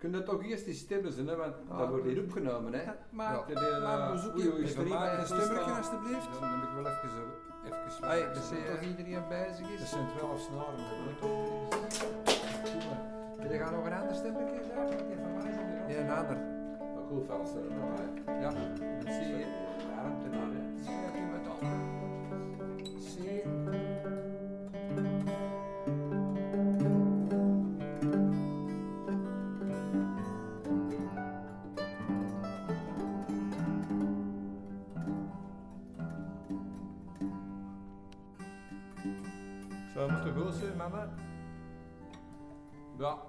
[0.00, 1.36] Kun je toch eerst die stemmen zijn, hè?
[1.36, 1.76] want Ja.
[1.78, 2.72] dat wordt hier opgenomen.
[2.72, 2.84] Hè?
[3.10, 6.24] Maar, Dat je die, maar bezoek je oei, maken, bij een stemmertje alstublieft.
[6.32, 7.22] Ja, dan heb ik wel even zo.
[7.64, 8.54] Even werken, dat zo.
[8.54, 9.90] zie toch iedereen bezig Er is?
[9.90, 10.84] zijn twaalf snaren.
[13.38, 15.08] Wil je gaan nog een ander stemmertje zeggen?
[15.88, 16.36] Ja, een ander.
[16.94, 17.50] Maar goed, vals.
[18.40, 18.50] Ja.
[19.16, 19.44] Zie je,
[19.78, 20.62] de ambtenaar, hè.
[20.84, 21.58] Zie je die met al?
[22.98, 23.42] Zie
[40.00, 41.14] Het moeten goed zijn, mama?
[42.98, 43.22] Ja.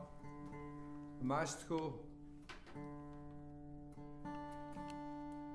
[1.21, 1.94] Maar is het goed.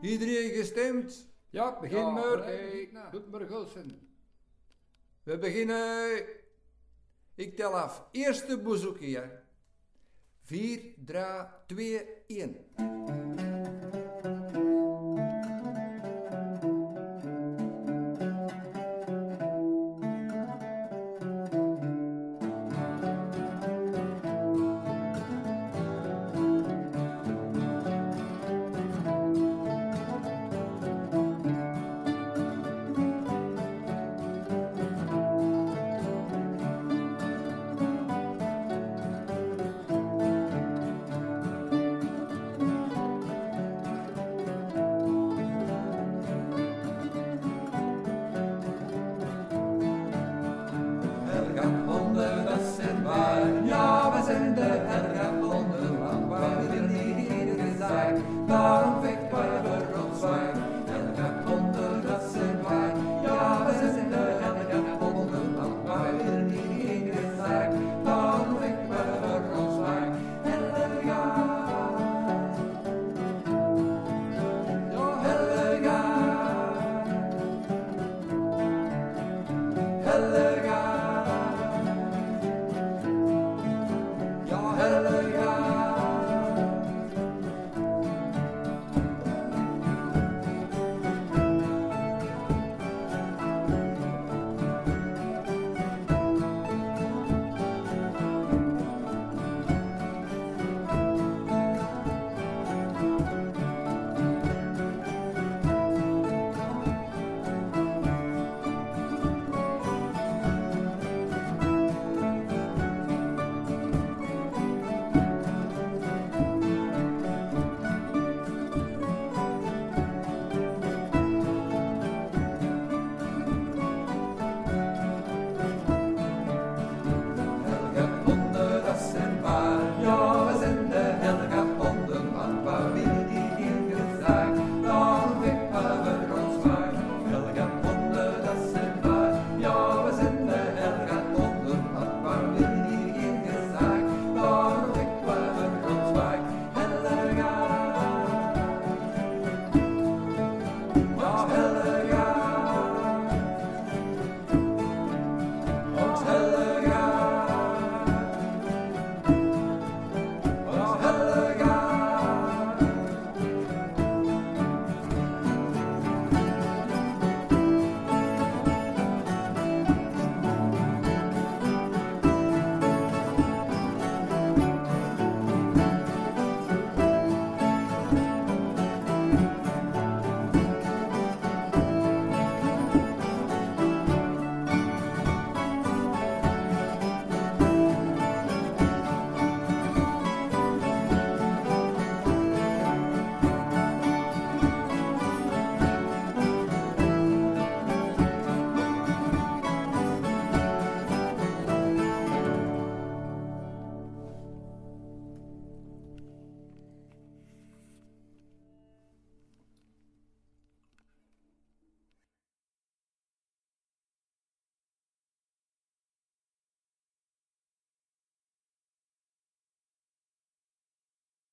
[0.01, 1.29] Iedereen gestemd?
[1.51, 2.47] Ja, begin Ja, maar.
[3.11, 4.09] het maar zijn.
[5.23, 6.23] We beginnen.
[7.35, 8.09] Ik tel af.
[8.13, 9.43] Eerste bezoekje.
[10.43, 11.25] 4, 3,
[11.67, 12.57] 2, 1.
[80.07, 80.46] Hello.